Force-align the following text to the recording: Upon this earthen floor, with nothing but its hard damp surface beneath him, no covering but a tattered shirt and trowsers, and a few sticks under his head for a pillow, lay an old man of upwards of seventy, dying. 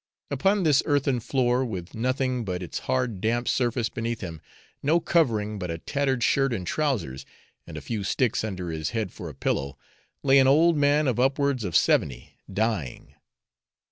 Upon 0.31 0.63
this 0.63 0.81
earthen 0.87 1.19
floor, 1.19 1.63
with 1.63 1.93
nothing 1.93 2.43
but 2.43 2.63
its 2.63 2.79
hard 2.89 3.21
damp 3.21 3.47
surface 3.47 3.87
beneath 3.87 4.21
him, 4.21 4.41
no 4.81 4.99
covering 4.99 5.59
but 5.59 5.69
a 5.69 5.77
tattered 5.77 6.23
shirt 6.23 6.53
and 6.55 6.65
trowsers, 6.65 7.23
and 7.67 7.77
a 7.77 7.81
few 7.81 8.03
sticks 8.03 8.43
under 8.43 8.71
his 8.71 8.89
head 8.97 9.11
for 9.13 9.29
a 9.29 9.35
pillow, 9.35 9.77
lay 10.23 10.39
an 10.39 10.47
old 10.47 10.75
man 10.75 11.07
of 11.07 11.19
upwards 11.19 11.63
of 11.63 11.75
seventy, 11.75 12.33
dying. 12.51 13.13